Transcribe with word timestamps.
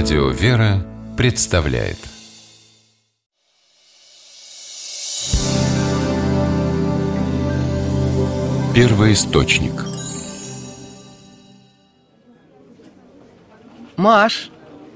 Радио 0.00 0.28
«Вера» 0.28 0.86
представляет 1.16 1.96
Первый 8.76 9.14
источник 9.14 9.72
Маш, 13.96 14.52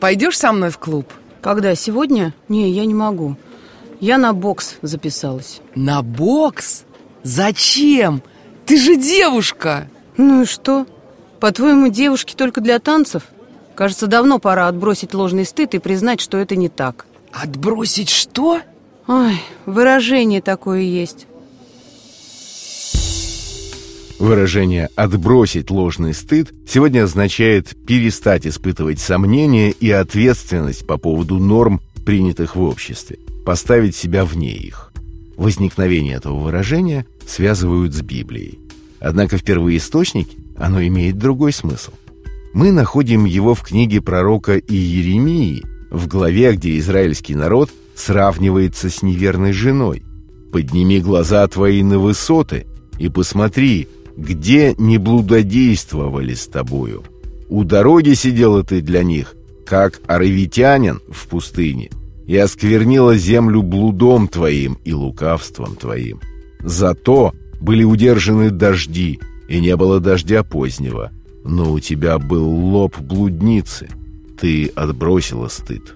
пойдешь 0.00 0.38
со 0.38 0.52
мной 0.52 0.70
в 0.70 0.78
клуб? 0.78 1.12
Когда? 1.42 1.74
Сегодня? 1.74 2.32
Не, 2.48 2.70
я 2.70 2.86
не 2.86 2.94
могу 2.94 3.36
Я 4.00 4.16
на 4.16 4.32
бокс 4.32 4.76
записалась 4.80 5.60
На 5.74 6.00
бокс? 6.00 6.84
Зачем? 7.22 8.22
Ты 8.64 8.78
же 8.78 8.96
девушка 8.96 9.90
Ну 10.16 10.44
и 10.44 10.46
что? 10.46 10.86
По-твоему, 11.38 11.88
девушки 11.88 12.34
только 12.34 12.62
для 12.62 12.78
танцев? 12.78 13.24
Кажется, 13.76 14.06
давно 14.06 14.38
пора 14.38 14.68
отбросить 14.68 15.12
ложный 15.12 15.44
стыд 15.44 15.74
и 15.74 15.78
признать, 15.78 16.20
что 16.20 16.38
это 16.38 16.56
не 16.56 16.70
так 16.70 17.06
Отбросить 17.30 18.08
что? 18.08 18.62
Ой, 19.06 19.34
выражение 19.66 20.40
такое 20.40 20.80
есть 20.80 21.26
Выражение 24.18 24.88
«отбросить 24.96 25.70
ложный 25.70 26.14
стыд» 26.14 26.50
сегодня 26.66 27.04
означает 27.04 27.76
перестать 27.86 28.46
испытывать 28.46 28.98
сомнения 28.98 29.72
и 29.72 29.90
ответственность 29.90 30.86
по 30.86 30.96
поводу 30.96 31.38
норм, 31.38 31.82
принятых 32.06 32.56
в 32.56 32.62
обществе, 32.62 33.18
поставить 33.44 33.94
себя 33.94 34.24
вне 34.24 34.52
их. 34.52 34.90
Возникновение 35.36 36.14
этого 36.14 36.38
выражения 36.38 37.04
связывают 37.26 37.92
с 37.92 38.00
Библией. 38.00 38.58
Однако 39.00 39.36
в 39.36 39.44
первоисточнике 39.44 40.38
оно 40.56 40.82
имеет 40.82 41.18
другой 41.18 41.52
смысл. 41.52 41.92
Мы 42.56 42.72
находим 42.72 43.26
его 43.26 43.54
в 43.54 43.60
книге 43.60 44.00
пророка 44.00 44.56
Иеремии, 44.56 45.62
в 45.90 46.08
главе, 46.08 46.54
где 46.54 46.78
израильский 46.78 47.34
народ 47.34 47.68
сравнивается 47.94 48.88
с 48.88 49.02
неверной 49.02 49.52
женой. 49.52 50.02
«Подними 50.52 51.00
глаза 51.00 51.46
твои 51.48 51.82
на 51.82 51.98
высоты 51.98 52.66
и 52.98 53.10
посмотри, 53.10 53.88
где 54.16 54.74
не 54.78 54.96
блудодействовали 54.96 56.32
с 56.32 56.46
тобою. 56.46 57.04
У 57.50 57.62
дороги 57.62 58.14
сидела 58.14 58.64
ты 58.64 58.80
для 58.80 59.02
них, 59.02 59.34
как 59.66 60.00
аравитянин 60.06 61.02
в 61.10 61.26
пустыне, 61.26 61.90
и 62.26 62.38
осквернила 62.38 63.18
землю 63.18 63.60
блудом 63.60 64.28
твоим 64.28 64.78
и 64.82 64.94
лукавством 64.94 65.76
твоим. 65.76 66.22
Зато 66.60 67.34
были 67.60 67.84
удержаны 67.84 68.48
дожди, 68.48 69.20
и 69.46 69.60
не 69.60 69.76
было 69.76 70.00
дождя 70.00 70.42
позднего, 70.42 71.12
но 71.48 71.72
у 71.72 71.80
тебя 71.80 72.18
был 72.18 72.48
лоб 72.48 72.98
блудницы, 72.98 73.88
ты 74.38 74.66
отбросила 74.68 75.48
стыд. 75.48 75.94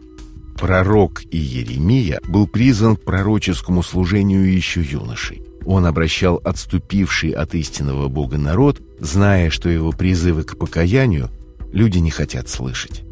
Пророк 0.57 1.23
Иеремия 1.31 2.21
был 2.29 2.47
призван 2.47 2.97
к 2.97 3.03
пророческому 3.03 3.83
служению 3.83 4.53
еще 4.53 4.83
юношей. 4.83 5.43
Он 5.65 5.87
обращал 5.87 6.41
отступивший 6.45 7.31
от 7.31 7.55
истинного 7.55 8.09
Бога 8.09 8.39
народ, 8.39 8.81
зная, 8.99 9.51
что 9.51 9.69
его 9.69 9.93
призывы 9.93 10.45
к 10.45 10.57
покаянию 10.57 11.31
люди 11.73 11.99
не 11.99 12.11
хотят 12.11 12.49
слышать. 12.49 13.03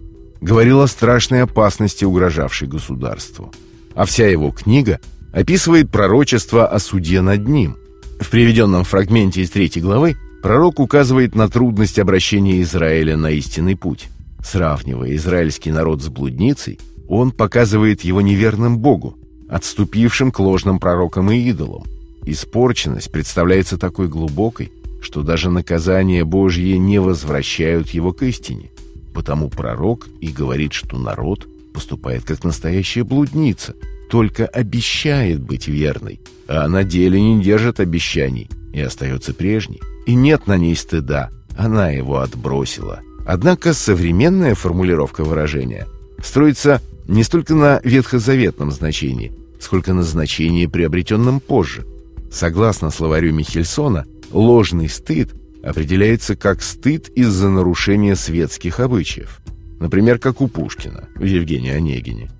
Говорил 0.41 0.81
о 0.81 0.89
страшной 0.89 1.43
опасности, 1.43 2.05
угрожавшей 2.05 2.69
государству. 2.69 3.53
А 3.95 4.05
вся 4.05 4.29
его 4.29 4.51
книга 4.51 5.01
описывает 5.33 5.91
пророчество 5.91 6.67
о 6.67 6.79
суде 6.79 7.21
над 7.21 7.49
ним. 7.49 7.77
В 8.21 8.31
приведенном 8.31 8.85
фрагменте 8.85 9.43
из 9.43 9.51
третьей 9.51 9.83
главы 9.83 10.17
пророк 10.43 10.81
указывает 10.81 11.35
на 11.35 11.49
трудность 11.49 11.99
обращения 11.99 12.63
Израиля 12.63 13.17
на 13.17 13.31
истинный 13.31 13.77
путь. 13.77 14.09
Сравнивая 14.43 15.15
израильский 15.17 15.71
народ 15.71 16.03
с 16.03 16.09
блудницей, 16.09 16.79
он 17.09 17.33
показывает 17.33 18.03
его 18.03 18.21
неверным 18.21 18.79
Богу, 18.79 19.19
отступившим 19.49 20.31
к 20.31 20.39
ложным 20.41 20.79
пророкам 20.79 21.31
и 21.31 21.39
идолам. 21.39 21.85
Испорченность 22.25 23.11
представляется 23.11 23.79
такой 23.79 24.09
глубокой, 24.09 24.73
что 25.01 25.23
даже 25.23 25.51
наказания 25.51 26.25
Божьи 26.25 26.77
не 26.77 26.99
возвращают 26.99 27.91
его 27.91 28.13
к 28.13 28.23
истине. 28.23 28.71
Потому 29.15 29.49
пророк 29.49 30.07
и 30.21 30.29
говорит, 30.29 30.73
что 30.73 30.99
народ 30.99 31.47
поступает 31.73 32.25
как 32.25 32.45
настоящая 32.45 33.05
блудница, 33.05 33.75
только 34.11 34.47
обещает 34.47 35.41
быть 35.41 35.69
верной, 35.69 36.21
а 36.47 36.69
на 36.69 36.85
деле 36.85 37.21
не 37.21 37.43
держит 37.43 37.81
обещаний 37.81 38.49
и 38.73 38.81
остается 38.81 39.35
прежней. 39.35 39.81
И 40.09 40.15
нет 40.17 40.49
на 40.49 40.57
ней 40.57 40.75
стыда, 40.75 41.31
она 41.57 41.91
его 41.91 42.19
отбросила. 42.19 42.99
Однако 43.25 43.75
современная 43.75 44.57
формулировка 44.57 45.23
выражения 45.23 45.87
строится 46.21 46.83
не 47.07 47.23
столько 47.23 47.55
на 47.55 47.81
ветхозаветном 47.85 48.73
значении, 48.73 49.33
сколько 49.61 49.93
на 49.95 50.03
значении, 50.03 50.67
приобретенном 50.67 51.39
позже– 51.39 51.87
Согласно 52.31 52.91
словарю 52.91 53.33
Михельсона, 53.33 54.05
ложный 54.33 54.89
стыд 54.89 55.31
определяется 55.63 56.37
как 56.37 56.63
стыд 56.63 57.09
из-за 57.09 57.49
нарушения 57.49 58.17
светских 58.17 58.81
обычаев. 58.81 59.41
Например, 59.81 60.19
как 60.19 60.41
у 60.41 60.49
Пушкина 60.49 61.09
в 61.15 61.25
Евгении 61.25 61.73
Онегине. 61.73 62.31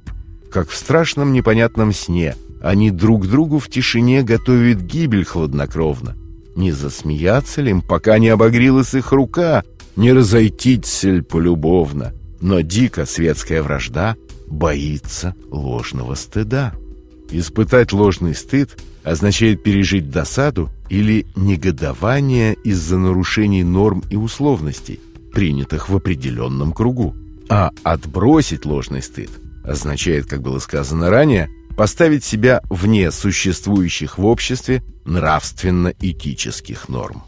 Как 0.51 0.69
в 0.69 0.77
страшном 0.77 1.33
непонятном 1.33 1.93
сне 1.93 2.37
они 2.61 2.91
друг 2.91 3.27
другу 3.27 3.59
в 3.59 3.69
тишине 3.69 4.23
готовят 4.23 4.81
гибель 4.81 5.25
хладнокровно. 5.25 6.17
Не 6.59 6.73
засмеяться 6.73 7.63
ли 7.63 7.71
им, 7.71 7.83
пока 7.83 8.19
не 8.19 8.31
обогрелась 8.31 8.93
их 8.93 9.13
рука, 9.13 9.63
не 9.95 10.13
разойтиться 10.13 11.09
ли 11.09 11.21
полюбовно. 11.21 12.13
Но 12.41 12.63
дико 12.63 13.07
светская 13.07 13.63
вражда 13.63 14.17
боится 14.49 15.37
ложного 15.53 16.17
стыда. 16.17 16.75
Испытать 17.31 17.93
ложный 17.93 18.35
стыд 18.35 18.77
означает 19.05 19.63
пережить 19.63 20.11
досаду 20.11 20.69
или 20.91 21.27
негодование 21.37 22.55
из-за 22.65 22.99
нарушений 22.99 23.63
норм 23.63 24.03
и 24.11 24.17
условностей, 24.17 24.99
принятых 25.33 25.89
в 25.89 25.95
определенном 25.95 26.73
кругу. 26.73 27.15
А 27.49 27.71
отбросить 27.85 28.65
ложный 28.65 29.03
стыд 29.03 29.31
означает, 29.63 30.27
как 30.27 30.43
было 30.43 30.59
сказано 30.59 31.09
ранее, 31.09 31.51
поставить 31.79 32.25
себя 32.25 32.61
вне 32.71 33.13
существующих 33.13 34.19
в 34.19 34.27
обществе 34.27 34.83
нравственно-этических 35.05 36.89
норм. 36.89 37.23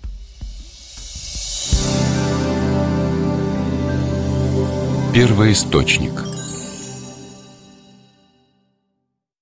Первый 5.14 5.52
источник– 5.52 6.24